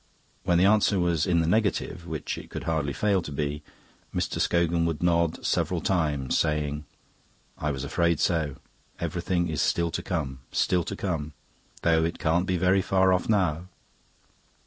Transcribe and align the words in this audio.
When 0.45 0.57
the 0.57 0.65
answer 0.65 0.99
was 0.99 1.27
in 1.27 1.41
the 1.41 1.47
negative, 1.47 2.07
which 2.07 2.35
it 2.39 2.49
could 2.49 2.63
hardly 2.63 2.91
fail 2.91 3.21
to 3.21 3.31
be, 3.31 3.61
Mr. 4.15 4.39
Scogan 4.41 4.83
would 4.87 5.03
nod 5.03 5.45
several 5.45 5.79
times, 5.79 6.35
saying, 6.39 6.85
"I 7.59 7.69
was 7.69 7.83
afraid 7.83 8.19
so. 8.19 8.55
Everything 8.99 9.47
is 9.47 9.61
still 9.61 9.91
to 9.91 10.01
come, 10.01 10.39
still 10.51 10.83
to 10.85 10.95
come, 10.95 11.33
though 11.83 12.03
it 12.03 12.17
can't 12.17 12.47
be 12.47 12.57
very 12.57 12.81
far 12.81 13.13
off 13.13 13.29
now." 13.29 13.67